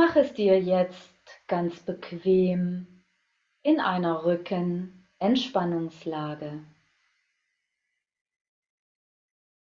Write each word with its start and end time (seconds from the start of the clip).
Mach 0.00 0.14
es 0.14 0.32
dir 0.32 0.60
jetzt 0.60 1.10
ganz 1.48 1.80
bequem 1.80 2.86
in 3.64 3.80
einer 3.80 4.24
Rücken-Entspannungslage. 4.24 6.62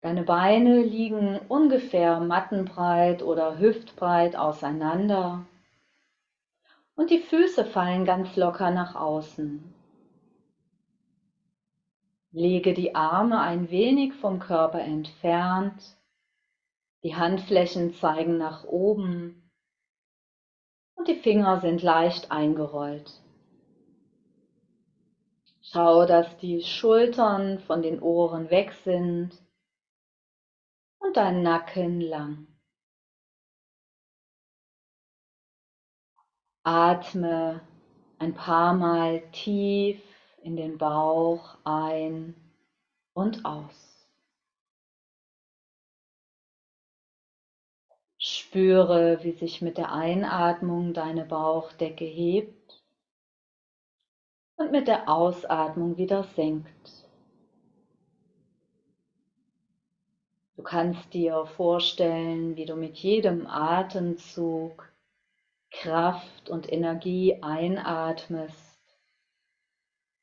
Deine 0.01 0.23
Beine 0.23 0.83
liegen 0.83 1.39
ungefähr 1.47 2.19
mattenbreit 2.19 3.23
oder 3.23 3.59
hüftbreit 3.59 4.35
auseinander 4.35 5.45
und 6.97 7.11
die 7.11 7.21
Füße 7.21 7.63
fallen 7.63 8.03
ganz 8.03 8.35
locker 8.35 8.71
nach 8.71 8.95
außen. 8.95 9.73
Lege 12.31 12.73
die 12.73 12.93
Arme 12.93 13.39
ein 13.39 13.69
wenig 13.69 14.13
vom 14.13 14.39
Körper 14.39 14.81
entfernt, 14.81 15.95
die 17.03 17.15
Handflächen 17.15 17.93
zeigen 17.93 18.37
nach 18.37 18.65
oben 18.65 19.41
und 21.05 21.15
die 21.15 21.21
Finger 21.21 21.59
sind 21.61 21.83
leicht 21.83 22.31
eingerollt. 22.31 23.21
Schau, 25.61 26.05
dass 26.07 26.35
die 26.37 26.63
Schultern 26.63 27.59
von 27.59 27.83
den 27.83 28.01
Ohren 28.01 28.49
weg 28.49 28.73
sind 28.83 29.31
und 30.99 31.15
dein 31.15 31.43
Nacken 31.43 32.01
lang. 32.01 32.47
Atme 36.63 37.61
ein 38.17 38.33
paar 38.33 38.73
Mal 38.73 39.21
tief 39.31 40.01
in 40.41 40.55
den 40.55 40.79
Bauch 40.79 41.55
ein 41.63 42.33
und 43.13 43.45
aus. 43.45 43.94
Spüre, 48.55 49.21
wie 49.21 49.33
sich 49.33 49.61
mit 49.61 49.77
der 49.77 49.91
Einatmung 49.91 50.93
deine 50.93 51.25
Bauchdecke 51.25 52.05
hebt 52.05 52.81
und 54.55 54.71
mit 54.71 54.87
der 54.87 55.09
Ausatmung 55.09 55.97
wieder 55.97 56.23
senkt. 56.23 57.05
Du 60.55 60.63
kannst 60.63 61.13
dir 61.13 61.45
vorstellen, 61.45 62.55
wie 62.55 62.65
du 62.65 62.77
mit 62.77 62.95
jedem 62.95 63.45
Atemzug 63.45 64.89
Kraft 65.71 66.49
und 66.49 66.71
Energie 66.71 67.37
einatmest 67.41 68.79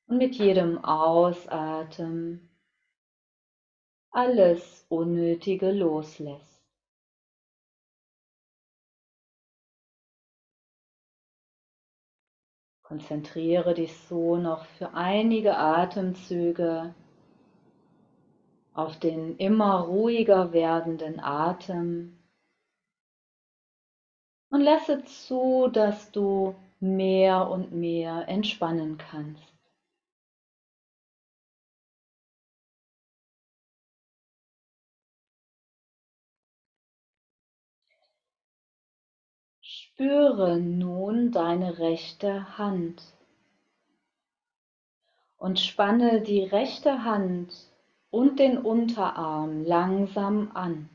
und 0.06 0.17
mit 0.17 0.36
jedem 0.36 0.83
Ausatmen 0.83 2.48
alles 4.11 4.86
Unnötige 4.89 5.70
loslässt. 5.70 6.52
Konzentriere 12.93 13.73
dich 13.73 13.97
so 14.07 14.37
noch 14.37 14.67
für 14.67 14.93
einige 14.93 15.57
Atemzüge 15.57 16.93
auf 18.75 18.98
den 18.98 19.39
immer 19.39 19.81
ruhiger 19.81 20.53
werdenden 20.53 21.19
Atem 21.19 22.19
und 24.51 24.61
lasse 24.61 25.03
zu, 25.05 25.69
dass 25.73 26.13
du 26.13 26.55
mehr 26.81 27.48
und 27.48 27.73
mehr 27.73 28.29
entspannen 28.29 28.98
kannst. 28.98 29.52
Spüre 40.03 40.58
nun 40.58 41.31
deine 41.31 41.78
rechte 41.78 42.58
Hand 42.58 43.00
und 45.36 45.61
spanne 45.61 46.23
die 46.23 46.42
rechte 46.42 47.05
Hand 47.05 47.55
und 48.11 48.40
den 48.40 48.58
Unterarm 48.58 49.63
langsam 49.63 50.51
an. 50.55 50.90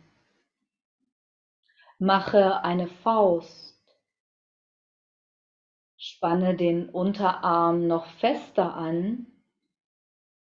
Mache 2.00 2.66
eine 2.66 2.88
Faust. 2.88 3.82
Spanne 5.96 6.58
den 6.58 6.90
Unterarm 6.90 7.88
noch 7.88 8.08
fester 8.20 8.74
an 8.74 9.26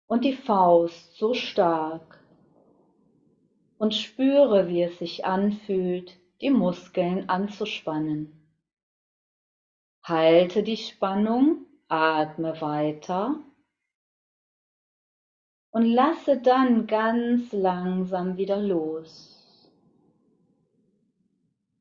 und 0.05 0.23
die 0.23 0.35
Faust 0.35 1.17
so 1.17 1.33
stark 1.33 2.23
und 3.79 3.95
spüre, 3.95 4.67
wie 4.67 4.83
es 4.83 4.99
sich 4.99 5.25
anfühlt, 5.25 6.15
die 6.41 6.51
Muskeln 6.51 7.27
anzuspannen. 7.27 8.37
Halte 10.03 10.63
die 10.63 10.77
Spannung, 10.77 11.65
atme 11.87 12.59
weiter 12.61 13.39
und 15.71 15.85
lasse 15.85 16.39
dann 16.41 16.87
ganz 16.87 17.51
langsam 17.51 18.37
wieder 18.37 18.57
los. 18.57 19.37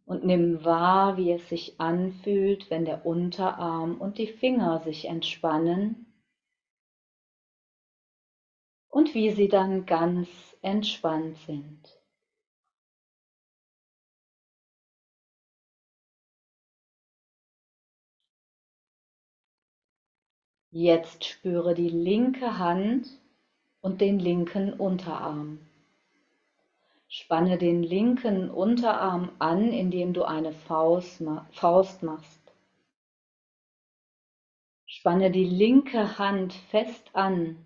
Und 0.04 0.24
nimm 0.24 0.64
wahr, 0.64 1.16
wie 1.16 1.32
es 1.32 1.48
sich 1.48 1.80
anfühlt, 1.80 2.68
wenn 2.70 2.84
der 2.84 3.06
Unterarm 3.06 4.00
und 4.00 4.18
die 4.18 4.26
Finger 4.26 4.80
sich 4.80 5.06
entspannen 5.06 6.06
und 8.88 9.14
wie 9.14 9.30
sie 9.30 9.48
dann 9.48 9.86
ganz 9.86 10.28
entspannt 10.62 11.36
sind. 11.46 11.99
Jetzt 20.72 21.24
spüre 21.24 21.74
die 21.74 21.88
linke 21.88 22.58
Hand 22.58 23.08
und 23.80 24.00
den 24.00 24.20
linken 24.20 24.72
Unterarm. 24.72 25.58
Spanne 27.08 27.58
den 27.58 27.82
linken 27.82 28.48
Unterarm 28.48 29.32
an, 29.40 29.72
indem 29.72 30.12
du 30.12 30.22
eine 30.22 30.52
Faust, 30.52 31.22
machst. 31.22 32.52
Spanne 34.86 35.32
die 35.32 35.44
linke 35.44 36.18
Hand 36.18 36.52
fest 36.52 37.10
an 37.14 37.56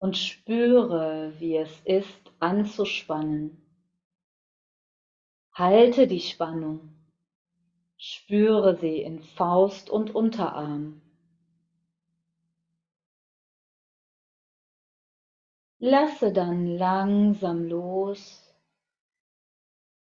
und 0.00 0.18
spüre, 0.18 1.32
wie 1.38 1.56
es 1.56 1.80
ist, 1.86 2.30
anzuspannen. 2.40 3.56
Halte 5.54 6.06
die 6.06 6.20
Spannung. 6.20 6.94
Spüre 7.96 8.76
sie 8.76 9.00
in 9.00 9.22
Faust 9.22 9.88
und 9.88 10.14
Unterarm. 10.14 10.99
Lasse 15.82 16.30
dann 16.30 16.76
langsam 16.76 17.66
los 17.66 18.54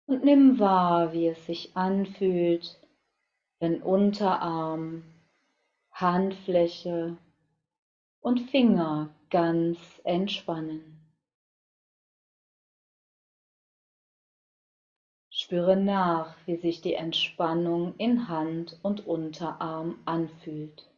und 0.08 0.26
nimm 0.26 0.60
wahr, 0.60 1.14
wie 1.14 1.28
es 1.28 1.46
sich 1.46 1.78
anfühlt, 1.78 2.78
wenn 3.60 3.82
Unterarm, 3.82 5.06
Handfläche 5.94 7.16
und 8.20 8.42
Finger 8.50 9.16
ganz 9.30 10.02
entspannen. 10.04 11.00
Spüre 15.30 15.78
nach, 15.78 16.36
wie 16.46 16.58
sich 16.58 16.82
die 16.82 16.96
Entspannung 16.96 17.96
in 17.96 18.28
Hand 18.28 18.78
und 18.84 19.08
Unterarm 19.08 19.98
anfühlt. 20.04 20.89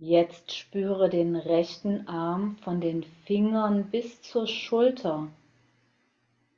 Jetzt 0.00 0.54
spüre 0.54 1.08
den 1.08 1.34
rechten 1.34 2.06
Arm 2.06 2.56
von 2.58 2.80
den 2.80 3.02
Fingern 3.02 3.90
bis 3.90 4.22
zur 4.22 4.46
Schulter 4.46 5.26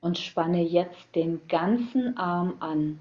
und 0.03 0.19
spanne 0.19 0.63
jetzt 0.63 1.15
den 1.15 1.49
ganzen 1.49 2.19
Arm 2.19 2.57
an. 2.61 2.99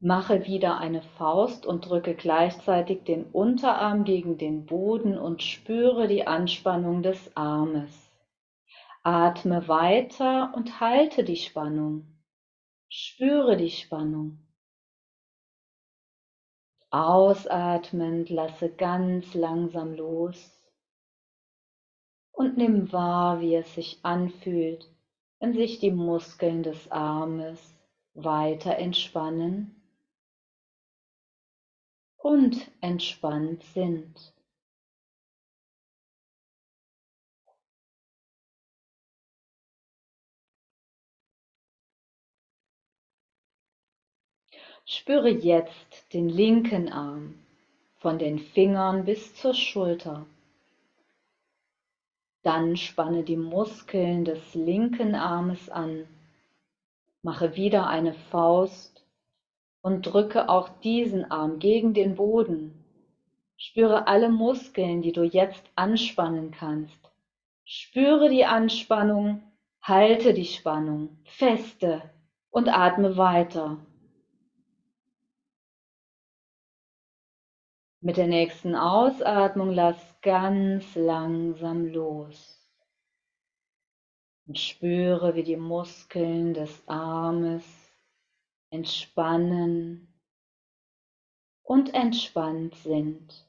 Mache 0.00 0.46
wieder 0.46 0.78
eine 0.78 1.02
Faust 1.16 1.64
und 1.64 1.88
drücke 1.88 2.14
gleichzeitig 2.14 3.04
den 3.04 3.22
Unterarm 3.26 4.02
gegen 4.02 4.36
den 4.36 4.66
Boden 4.66 5.16
und 5.16 5.44
spüre 5.44 6.08
die 6.08 6.26
Anspannung 6.26 7.04
des 7.04 7.36
Armes. 7.36 8.10
Atme 9.04 9.68
weiter 9.68 10.52
und 10.56 10.80
halte 10.80 11.22
die 11.22 11.36
Spannung. 11.36 12.04
Spüre 12.88 13.56
die 13.56 13.70
Spannung. 13.70 14.40
Ausatmend 16.90 18.30
lasse 18.30 18.70
ganz 18.70 19.34
langsam 19.34 19.94
los 19.94 20.58
und 22.32 22.56
nimm 22.56 22.92
wahr, 22.92 23.40
wie 23.40 23.56
es 23.56 23.74
sich 23.74 23.98
anfühlt, 24.04 24.88
wenn 25.38 25.52
sich 25.52 25.80
die 25.80 25.90
Muskeln 25.90 26.62
des 26.62 26.90
Armes 26.90 27.76
weiter 28.14 28.76
entspannen 28.76 29.82
und 32.16 32.70
entspannt 32.80 33.62
sind. 33.74 34.37
Spüre 44.90 45.28
jetzt 45.28 46.14
den 46.14 46.30
linken 46.30 46.90
Arm 46.90 47.34
von 47.98 48.18
den 48.18 48.38
Fingern 48.38 49.04
bis 49.04 49.34
zur 49.34 49.52
Schulter. 49.52 50.24
Dann 52.42 52.74
spanne 52.74 53.22
die 53.22 53.36
Muskeln 53.36 54.24
des 54.24 54.54
linken 54.54 55.14
Armes 55.14 55.68
an. 55.68 56.08
Mache 57.20 57.54
wieder 57.54 57.88
eine 57.88 58.14
Faust 58.14 59.04
und 59.82 60.06
drücke 60.06 60.48
auch 60.48 60.70
diesen 60.80 61.30
Arm 61.30 61.58
gegen 61.58 61.92
den 61.92 62.14
Boden. 62.14 62.82
Spüre 63.58 64.06
alle 64.06 64.30
Muskeln, 64.30 65.02
die 65.02 65.12
du 65.12 65.22
jetzt 65.22 65.64
anspannen 65.74 66.50
kannst. 66.50 67.10
Spüre 67.66 68.30
die 68.30 68.46
Anspannung, 68.46 69.42
halte 69.82 70.32
die 70.32 70.46
Spannung 70.46 71.18
feste 71.24 72.00
und 72.50 72.70
atme 72.70 73.18
weiter. 73.18 73.76
Mit 78.00 78.16
der 78.16 78.28
nächsten 78.28 78.76
Ausatmung 78.76 79.70
lass 79.72 80.20
ganz 80.22 80.94
langsam 80.94 81.86
los 81.86 82.64
und 84.46 84.56
spüre, 84.56 85.34
wie 85.34 85.42
die 85.42 85.56
Muskeln 85.56 86.54
des 86.54 86.86
Armes 86.86 87.64
entspannen 88.70 90.14
und 91.64 91.92
entspannt 91.92 92.76
sind. 92.76 93.44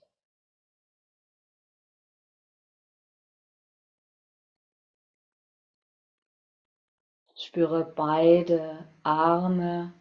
Spüre 7.36 7.94
beide 7.95 8.92
Arme, 9.04 9.94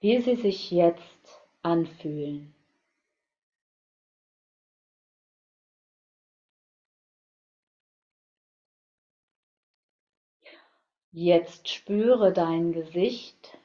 wie 0.00 0.20
sie 0.20 0.36
sich 0.36 0.70
jetzt 0.70 1.42
anfühlen. 1.62 2.53
Jetzt 11.16 11.68
spüre 11.68 12.32
dein 12.32 12.72
Gesicht 12.72 13.56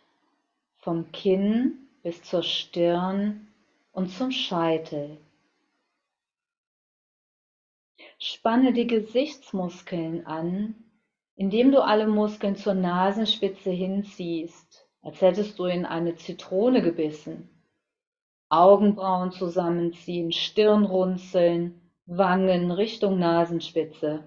vom 0.77 1.11
Kinn 1.11 1.79
bis 2.03 2.21
zur 2.21 2.43
Stirn 2.43 3.47
und 3.91 4.11
zum 4.11 4.29
Scheitel. 4.29 5.17
Spanne 8.19 8.71
die 8.71 8.85
Gesichtsmuskeln 8.85 10.27
an, 10.27 10.75
indem 11.35 11.71
du 11.71 11.83
alle 11.83 12.05
Muskeln 12.05 12.55
zur 12.55 12.75
Nasenspitze 12.75 13.71
hinziehst, 13.71 14.87
als 15.01 15.19
hättest 15.19 15.57
du 15.57 15.65
in 15.65 15.87
eine 15.87 16.17
Zitrone 16.17 16.83
gebissen. 16.83 17.49
Augenbrauen 18.49 19.31
zusammenziehen, 19.31 20.31
Stirn 20.33 20.85
runzeln, 20.85 21.81
Wangen 22.05 22.69
Richtung 22.69 23.17
Nasenspitze. 23.17 24.23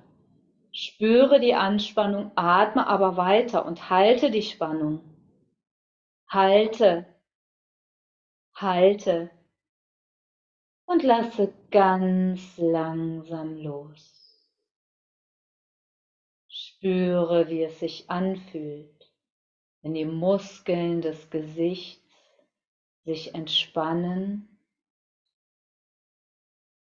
Spüre 0.75 1.39
die 1.39 1.55
Anspannung, 1.55 2.33
atme 2.35 2.87
aber 2.87 3.19
weiter 3.19 3.67
und 3.67 3.91
halte 3.91 4.31
die 4.31 4.43
Spannung. 4.43 5.01
Halte, 6.29 7.07
halte 8.55 9.31
und 10.87 11.03
lasse 11.03 11.53
ganz 11.71 12.57
langsam 12.57 13.57
los. 13.57 14.23
Spüre, 16.49 17.49
wie 17.49 17.65
es 17.65 17.79
sich 17.79 18.09
anfühlt, 18.11 19.13
wenn 19.83 19.93
die 19.93 20.07
Muskeln 20.07 21.03
des 21.03 21.29
Gesichts 21.29 22.03
sich 23.05 23.35
entspannen 23.35 24.59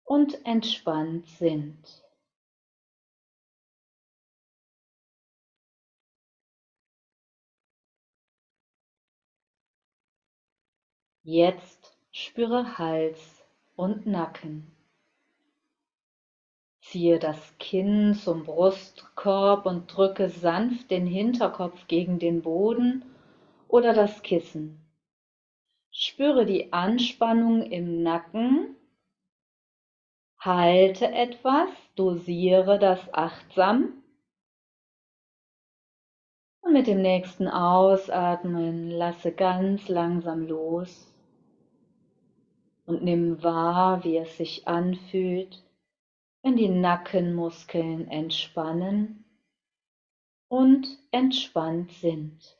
und 0.04 0.44
entspannt 0.46 1.26
sind. 1.26 2.04
Jetzt 11.22 11.98
spüre 12.12 12.78
Hals 12.78 13.44
und 13.76 14.06
Nacken. 14.06 14.74
Ziehe 16.80 17.18
das 17.18 17.58
Kinn 17.58 18.14
zum 18.14 18.44
Brustkorb 18.44 19.66
und 19.66 19.94
drücke 19.94 20.30
sanft 20.30 20.90
den 20.90 21.06
Hinterkopf 21.06 21.86
gegen 21.88 22.18
den 22.18 22.40
Boden 22.40 23.04
oder 23.68 23.92
das 23.92 24.22
Kissen. 24.22 24.80
Spüre 25.90 26.46
die 26.46 26.72
Anspannung 26.72 27.70
im 27.70 28.02
Nacken. 28.02 28.76
Halte 30.38 31.12
etwas, 31.12 31.68
dosiere 31.96 32.78
das 32.78 33.12
achtsam 33.12 34.02
und 36.62 36.72
mit 36.72 36.86
dem 36.86 37.02
nächsten 37.02 37.46
Ausatmen 37.46 38.90
lasse 38.90 39.32
ganz 39.32 39.86
langsam 39.88 40.46
los 40.46 41.09
und 42.90 43.04
nimm 43.04 43.40
wahr, 43.44 44.02
wie 44.02 44.16
es 44.16 44.36
sich 44.36 44.66
anfühlt, 44.66 45.62
wenn 46.42 46.56
die 46.56 46.68
Nackenmuskeln 46.68 48.08
entspannen 48.08 49.24
und 50.48 50.88
entspannt 51.12 51.92
sind. 51.92 52.58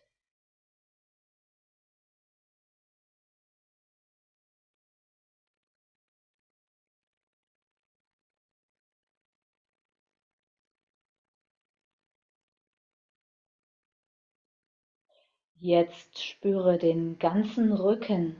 Jetzt 15.59 16.23
spüre 16.23 16.79
den 16.79 17.19
ganzen 17.19 17.73
Rücken 17.73 18.37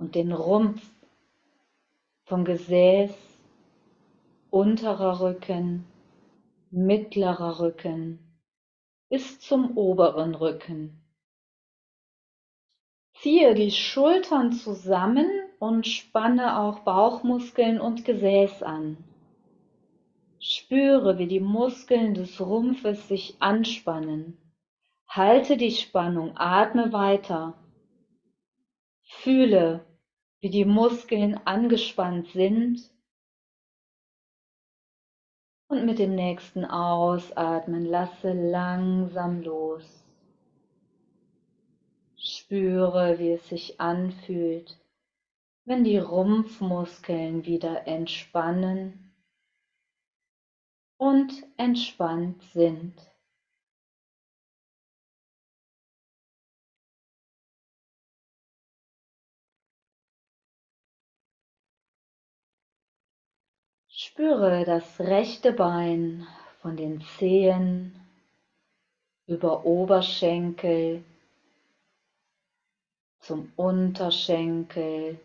und 0.00 0.16
den 0.16 0.32
Rumpf 0.32 0.82
vom 2.24 2.44
Gesäß, 2.44 3.14
unterer 4.50 5.20
Rücken, 5.20 5.86
mittlerer 6.72 7.60
Rücken 7.60 8.18
bis 9.08 9.38
zum 9.38 9.76
oberen 9.76 10.34
Rücken. 10.34 11.00
Ziehe 13.14 13.54
die 13.54 13.70
Schultern 13.70 14.52
zusammen 14.52 15.28
und 15.60 15.86
spanne 15.86 16.58
auch 16.58 16.80
Bauchmuskeln 16.80 17.80
und 17.80 18.04
Gesäß 18.04 18.64
an. 18.64 18.96
Spüre, 20.40 21.18
wie 21.18 21.26
die 21.28 21.40
Muskeln 21.40 22.14
des 22.14 22.40
Rumpfes 22.40 23.06
sich 23.06 23.36
anspannen 23.40 24.36
Halte 25.10 25.56
die 25.56 25.72
Spannung, 25.72 26.36
atme 26.36 26.92
weiter. 26.92 27.54
Fühle, 29.02 29.84
wie 30.40 30.50
die 30.50 30.64
Muskeln 30.64 31.38
angespannt 31.46 32.28
sind. 32.28 32.90
Und 35.68 35.86
mit 35.86 35.98
dem 35.98 36.14
nächsten 36.14 36.64
Ausatmen 36.64 37.84
lasse 37.84 38.32
langsam 38.32 39.42
los. 39.42 40.04
Spüre, 42.16 43.18
wie 43.18 43.32
es 43.32 43.48
sich 43.48 43.80
anfühlt, 43.80 44.78
wenn 45.64 45.84
die 45.84 45.98
Rumpfmuskeln 45.98 47.46
wieder 47.46 47.86
entspannen 47.86 49.14
und 50.98 51.32
entspannt 51.56 52.42
sind. 52.52 53.09
Spüre 64.02 64.64
das 64.64 64.98
rechte 64.98 65.52
Bein 65.52 66.26
von 66.62 66.74
den 66.74 67.02
Zehen 67.02 68.00
über 69.26 69.66
Oberschenkel 69.66 71.04
zum 73.18 73.52
Unterschenkel 73.56 75.20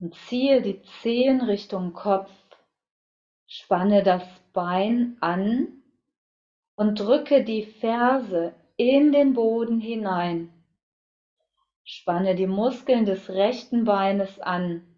und 0.00 0.16
ziehe 0.16 0.62
die 0.62 0.82
Zehen 1.00 1.42
Richtung 1.42 1.92
Kopf, 1.92 2.32
spanne 3.46 4.02
das 4.02 4.24
Bein 4.52 5.16
an 5.20 5.84
und 6.74 6.98
drücke 6.98 7.44
die 7.44 7.66
Ferse 7.66 8.52
in 8.76 9.12
den 9.12 9.34
Boden 9.34 9.78
hinein. 9.78 10.52
Spanne 11.84 12.34
die 12.34 12.48
Muskeln 12.48 13.04
des 13.04 13.28
rechten 13.28 13.84
Beines 13.84 14.40
an 14.40 14.89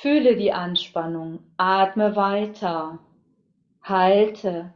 Fühle 0.00 0.36
die 0.36 0.52
Anspannung, 0.52 1.42
atme 1.56 2.16
weiter, 2.16 2.98
halte. 3.80 4.74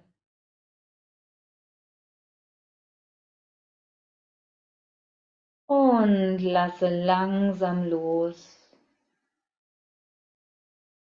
Und 5.66 6.38
lasse 6.38 6.88
langsam 7.04 7.84
los. 7.90 8.72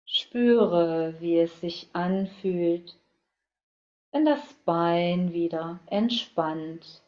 Spüre, 0.05 1.19
wie 1.19 1.39
es 1.39 1.59
sich 1.59 1.89
anfühlt, 1.93 2.95
wenn 4.11 4.25
das 4.25 4.53
Bein 4.63 5.33
wieder 5.33 5.79
entspannt 5.87 7.01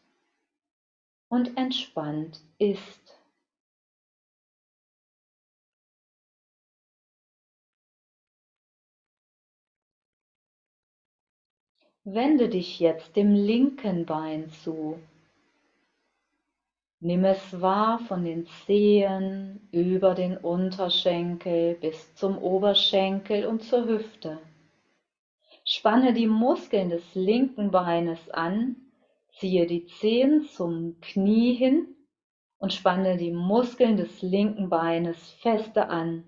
und 1.28 1.56
entspannt 1.56 2.40
ist. 2.58 3.15
Wende 12.08 12.48
dich 12.48 12.78
jetzt 12.78 13.16
dem 13.16 13.34
linken 13.34 14.06
Bein 14.06 14.48
zu. 14.48 14.96
Nimm 17.00 17.24
es 17.24 17.60
wahr 17.60 17.98
von 17.98 18.24
den 18.24 18.46
Zehen 18.46 19.68
über 19.72 20.14
den 20.14 20.36
Unterschenkel 20.36 21.74
bis 21.74 22.14
zum 22.14 22.38
Oberschenkel 22.38 23.44
und 23.44 23.64
zur 23.64 23.88
Hüfte. 23.88 24.38
Spanne 25.64 26.12
die 26.12 26.28
Muskeln 26.28 26.90
des 26.90 27.02
linken 27.16 27.72
Beines 27.72 28.30
an, 28.30 28.76
ziehe 29.40 29.66
die 29.66 29.86
Zehen 29.86 30.44
zum 30.44 31.00
Knie 31.00 31.54
hin 31.54 31.88
und 32.58 32.72
spanne 32.72 33.16
die 33.16 33.32
Muskeln 33.32 33.96
des 33.96 34.22
linken 34.22 34.68
Beines 34.68 35.32
feste 35.40 35.88
an. 35.88 36.22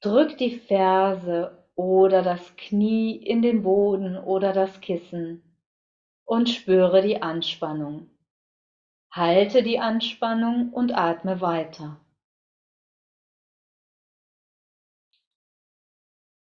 Drück 0.00 0.38
die 0.38 0.58
Ferse 0.58 1.57
oder 1.78 2.22
das 2.22 2.56
Knie 2.56 3.14
in 3.14 3.40
den 3.40 3.62
Boden 3.62 4.16
oder 4.18 4.52
das 4.52 4.80
Kissen 4.80 5.44
und 6.24 6.48
spüre 6.48 7.02
die 7.02 7.22
Anspannung. 7.22 8.10
Halte 9.12 9.62
die 9.62 9.78
Anspannung 9.78 10.72
und 10.72 10.92
atme 10.92 11.40
weiter. 11.40 12.00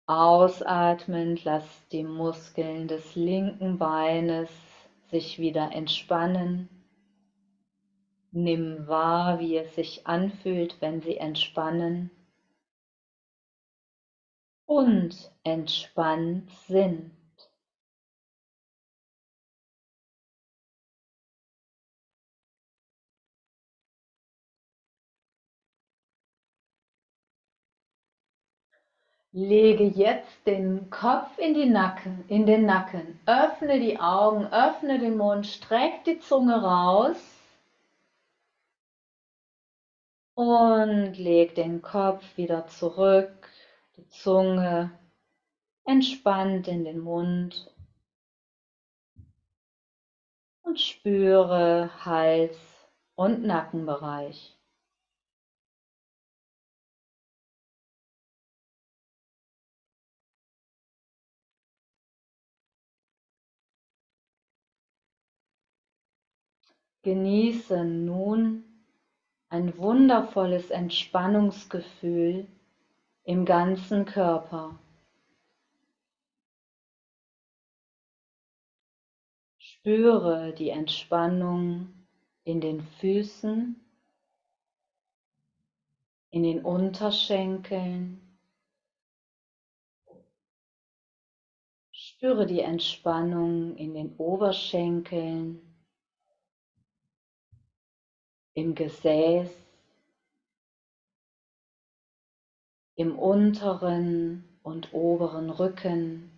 Ausatmend 0.06 1.44
lass 1.44 1.90
die 1.90 2.06
Muskeln 2.06 2.88
des 2.88 3.16
linken 3.16 3.78
Beines 3.78 4.50
sich 5.12 5.40
wieder 5.40 5.74
entspannen. 5.74 6.70
Nimm 8.32 8.88
wahr, 8.88 9.40
wie 9.40 9.58
es 9.58 9.76
sich 9.76 10.08
anfühlt, 10.08 10.80
wenn 10.80 11.02
sie 11.02 11.18
entspannen 11.18 12.17
und 14.68 15.32
entspannt 15.44 16.52
sind. 16.68 17.12
Lege 29.32 29.84
jetzt 29.84 30.48
den 30.48 30.90
Kopf 30.90 31.38
in, 31.38 31.54
die 31.54 31.70
Nacken, 31.70 32.26
in 32.28 32.48
den 32.48 32.66
Nacken. 32.66 33.20
Öffne 33.28 33.80
die 33.80 34.00
Augen, 34.00 34.48
öffne 34.48 34.98
den 34.98 35.16
Mund, 35.16 35.46
streck 35.46 36.04
die 36.06 36.20
Zunge 36.20 36.60
raus. 36.60 37.18
Und 40.34 41.14
leg 41.20 41.54
den 41.54 41.84
Kopf 41.84 42.36
wieder 42.36 42.66
zurück, 42.68 43.37
die 43.98 44.08
Zunge 44.10 44.92
entspannt 45.86 46.68
in 46.68 46.84
den 46.84 47.00
Mund. 47.00 47.74
Und 50.62 50.80
spüre 50.80 51.90
Hals- 52.06 52.90
und 53.16 53.44
Nackenbereich. 53.44 54.58
Genieße 67.04 67.86
nun 67.86 68.66
ein 69.48 69.78
wundervolles 69.78 70.70
Entspannungsgefühl 70.72 72.48
im 73.28 73.44
ganzen 73.44 74.06
Körper. 74.06 74.80
Spüre 79.58 80.54
die 80.54 80.70
Entspannung 80.70 82.08
in 82.46 82.62
den 82.62 82.82
Füßen, 82.82 83.76
in 86.30 86.44
den 86.44 86.64
Unterschenkeln. 86.64 88.40
Spüre 91.92 92.46
die 92.46 92.62
Entspannung 92.62 93.76
in 93.76 93.94
den 93.94 94.16
Oberschenkeln 94.16 95.62
im 98.54 98.74
Gesäß, 98.74 99.67
im 102.98 103.18
unteren 103.18 104.44
und 104.64 104.92
oberen 104.92 105.52
Rücken. 105.52 106.32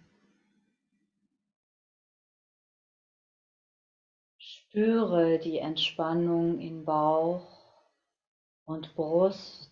Spüre 4.38 5.40
die 5.40 5.58
Entspannung 5.58 6.60
in 6.60 6.84
Bauch 6.84 7.48
und 8.66 8.94
Brust. 8.94 9.72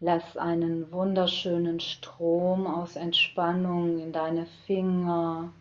Lass 0.00 0.36
einen 0.38 0.90
wunderschönen 0.92 1.80
Strom 1.80 2.66
aus 2.66 2.96
Entspannung 2.96 3.98
in 3.98 4.12
deine 4.12 4.46
Finger, 4.66 5.52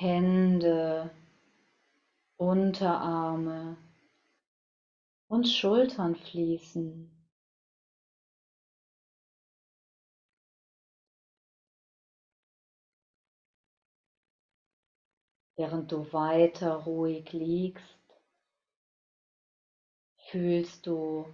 Hände, 0.00 1.10
Unterarme 2.38 3.76
und 5.28 5.46
Schultern 5.46 6.16
fließen. 6.16 7.10
Während 15.56 15.92
du 15.92 16.10
weiter 16.14 16.76
ruhig 16.76 17.34
liegst, 17.34 17.84
fühlst 20.30 20.86
du 20.86 21.26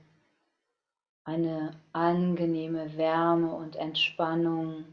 eine 1.22 1.80
angenehme 1.92 2.96
Wärme 2.96 3.54
und 3.54 3.76
Entspannung 3.76 4.86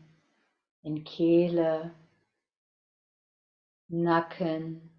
in 0.83 1.03
Kehle, 1.03 1.91
Nacken, 3.93 4.91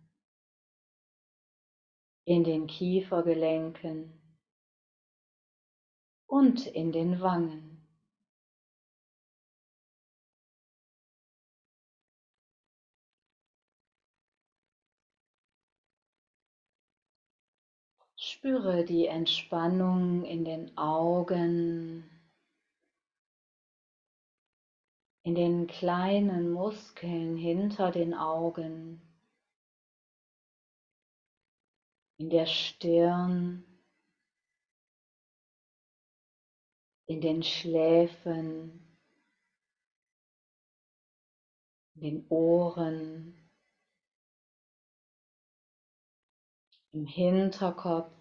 in 2.26 2.44
den 2.44 2.68
Kiefergelenken 2.68 4.22
und 6.28 6.68
in 6.68 6.92
den 6.92 7.20
Wangen. 7.20 7.82
Spüre 18.16 18.84
die 18.84 19.06
Entspannung 19.06 20.24
in 20.24 20.44
den 20.44 20.78
Augen, 20.78 22.13
in 25.24 25.34
den 25.34 25.66
kleinen 25.66 26.52
Muskeln 26.52 27.36
hinter 27.36 27.90
den 27.90 28.12
Augen, 28.12 29.00
in 32.18 32.28
der 32.28 32.46
Stirn, 32.46 33.64
in 37.06 37.22
den 37.22 37.42
Schläfen, 37.42 38.98
in 41.94 42.02
den 42.02 42.26
Ohren, 42.28 43.50
im 46.92 47.06
Hinterkopf 47.06 48.12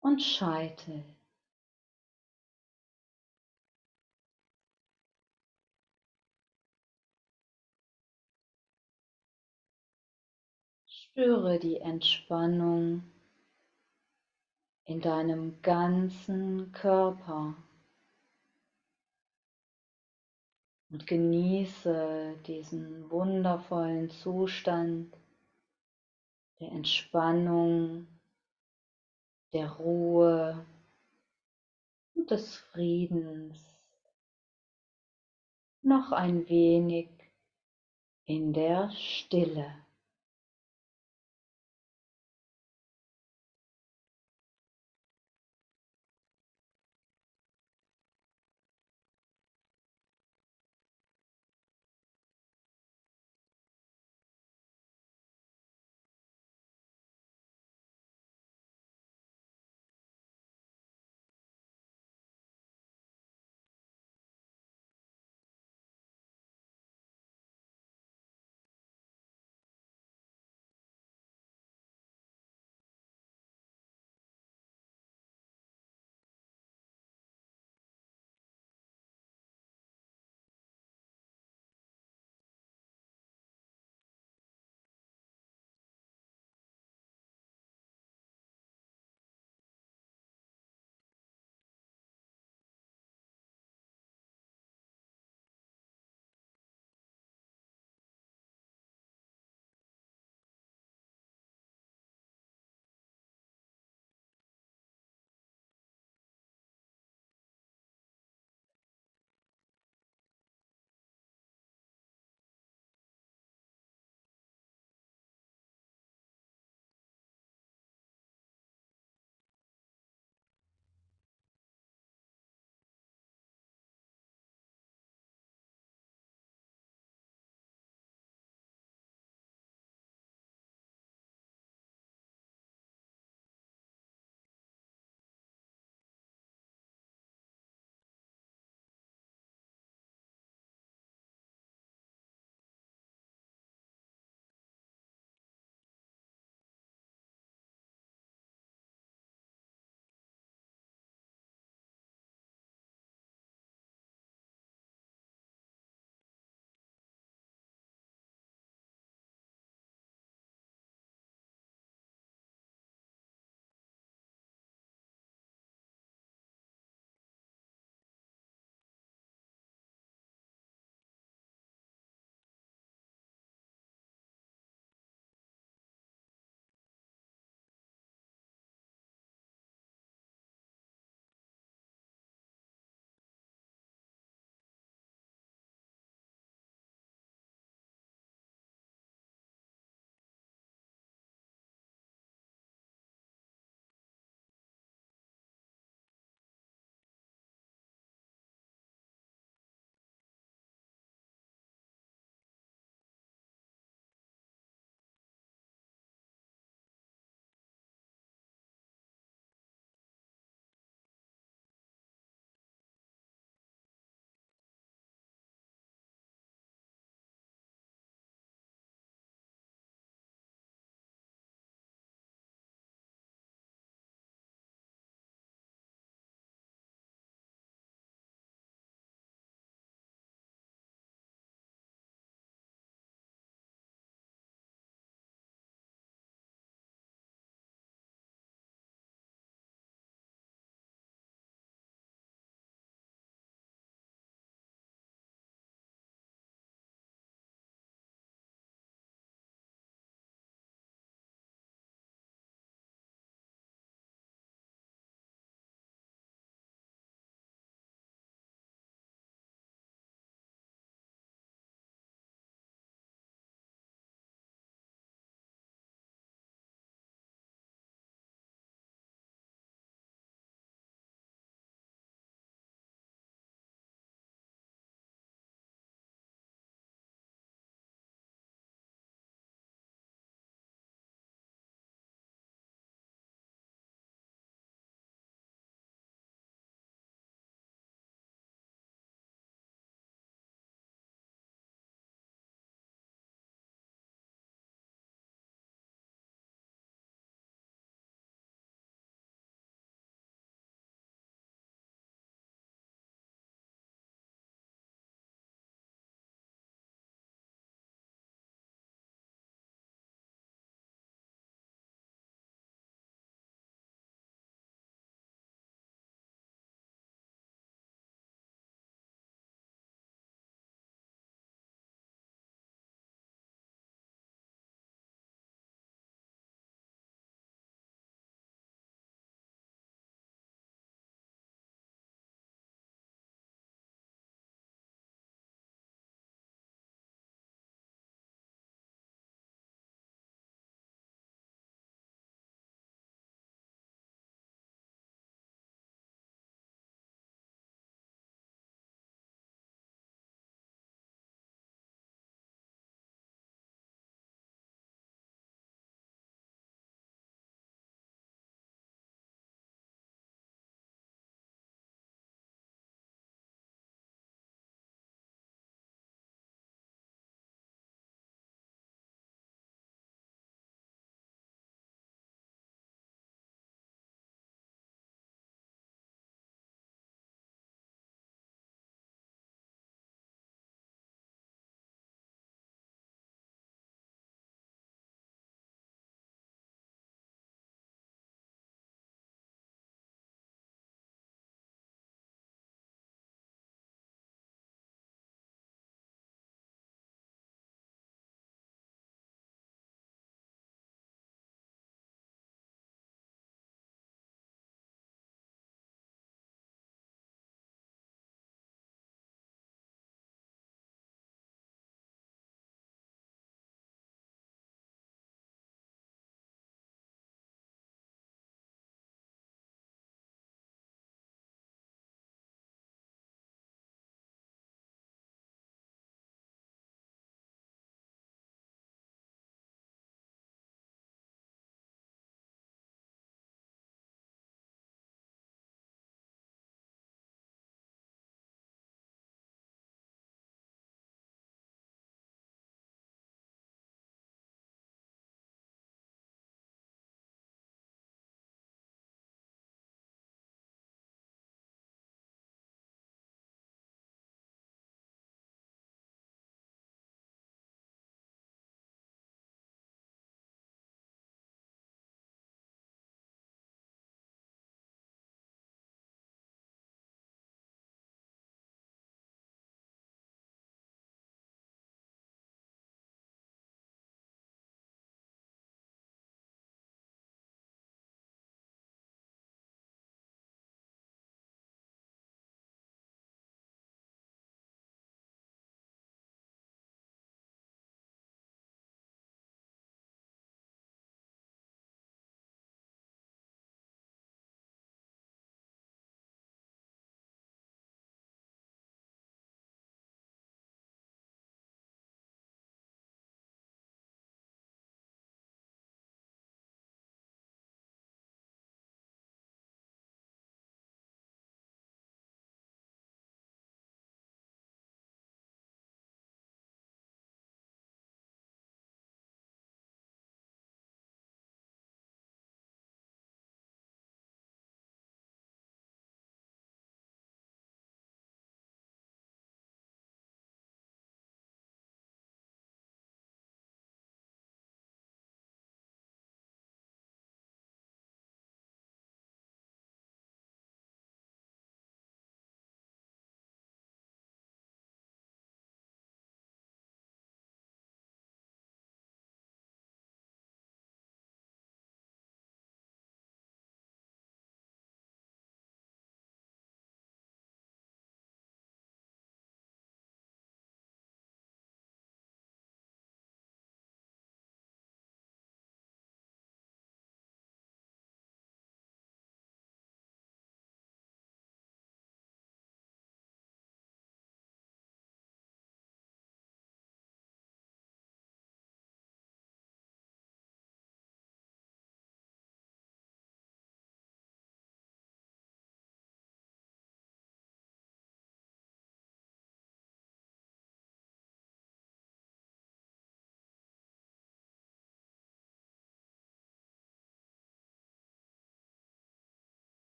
und 0.00 0.20
Scheitel. 0.20 1.19
Spüre 11.20 11.58
die 11.58 11.76
Entspannung 11.76 13.02
in 14.86 15.02
deinem 15.02 15.60
ganzen 15.60 16.72
Körper. 16.72 17.54
und 20.88 21.06
genieße 21.06 22.36
diesen 22.46 23.10
wundervollen 23.10 24.08
Zustand 24.08 25.14
der 26.58 26.72
Entspannung, 26.72 28.06
der 29.52 29.72
Ruhe 29.72 30.64
und 32.14 32.30
des 32.30 32.56
Friedens. 32.56 33.76
Noch 35.82 36.12
ein 36.12 36.48
wenig 36.48 37.10
in 38.24 38.54
der 38.54 38.90
Stille. 38.92 39.70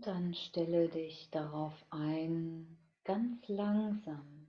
Und 0.00 0.06
dann 0.06 0.32
stelle 0.32 0.88
dich 0.88 1.28
darauf 1.30 1.74
ein, 1.90 2.78
ganz 3.04 3.46
langsam 3.48 4.48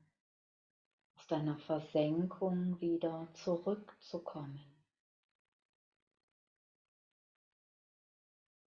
aus 1.17 1.27
deiner 1.27 1.57
Versenkung 1.57 2.79
wieder 2.79 3.27
zurückzukommen. 3.33 4.61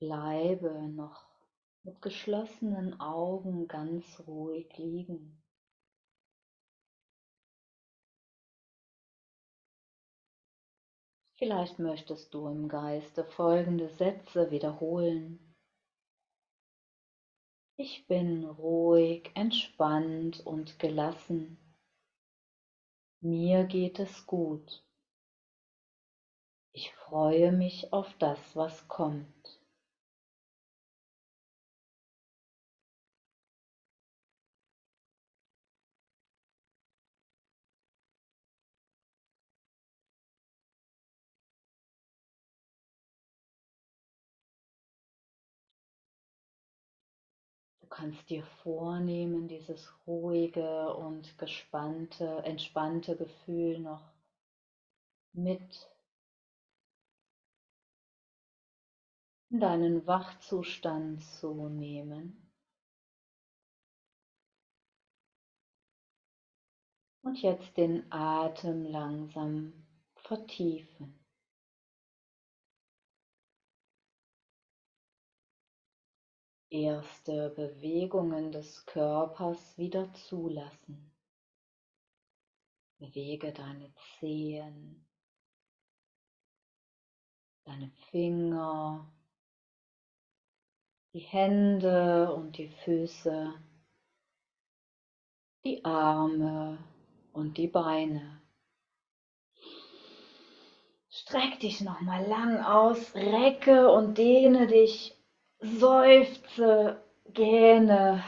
Bleibe 0.00 0.88
noch 0.88 1.24
mit 1.84 2.02
geschlossenen 2.02 2.98
Augen 2.98 3.68
ganz 3.68 4.20
ruhig 4.26 4.76
liegen. 4.76 5.40
Vielleicht 11.34 11.78
möchtest 11.78 12.34
du 12.34 12.48
im 12.48 12.68
Geiste 12.68 13.24
folgende 13.24 13.88
Sätze 13.88 14.50
wiederholen. 14.50 15.51
Ich 17.76 18.06
bin 18.06 18.44
ruhig, 18.44 19.30
entspannt 19.34 20.40
und 20.40 20.78
gelassen. 20.78 21.58
Mir 23.22 23.64
geht 23.64 23.98
es 23.98 24.26
gut. 24.26 24.82
Ich 26.74 26.90
freue 26.92 27.50
mich 27.52 27.92
auf 27.92 28.14
das, 28.18 28.56
was 28.56 28.88
kommt. 28.88 29.41
Kannst 47.92 48.30
dir 48.30 48.42
vornehmen, 48.62 49.48
dieses 49.48 49.92
ruhige 50.06 50.94
und 50.94 51.36
gespannte, 51.38 52.42
entspannte 52.44 53.16
Gefühl 53.16 53.78
noch 53.78 54.12
mit 55.34 55.90
in 59.50 59.60
deinen 59.60 60.06
Wachzustand 60.06 61.22
zu 61.22 61.68
nehmen. 61.68 62.50
Und 67.22 67.42
jetzt 67.42 67.76
den 67.76 68.10
Atem 68.10 68.86
langsam 68.86 69.86
vertiefen. 70.14 71.21
Erste 76.72 77.50
Bewegungen 77.50 78.50
des 78.50 78.86
Körpers 78.86 79.76
wieder 79.76 80.12
zulassen. 80.14 81.12
Bewege 82.98 83.52
deine 83.52 83.92
Zehen, 84.18 85.04
deine 87.64 87.90
Finger, 88.10 89.12
die 91.12 91.20
Hände 91.20 92.32
und 92.34 92.56
die 92.56 92.68
Füße, 92.68 93.52
die 95.64 95.84
Arme 95.84 96.78
und 97.32 97.58
die 97.58 97.68
Beine. 97.68 98.40
Streck 101.10 101.60
dich 101.60 101.82
nochmal 101.82 102.26
lang 102.26 102.62
aus, 102.64 103.14
recke 103.14 103.92
und 103.92 104.16
dehne 104.16 104.66
dich 104.66 105.21
Seufze, 105.64 107.00
gähne, 107.32 108.24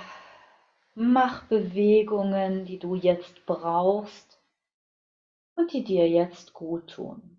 mach 0.95 1.45
Bewegungen, 1.49 2.65
die 2.65 2.79
du 2.79 2.95
jetzt 2.95 3.45
brauchst 3.45 4.41
und 5.57 5.73
die 5.73 5.83
dir 5.83 6.09
jetzt 6.09 6.55
gut 6.55 6.87
tun. 6.87 7.34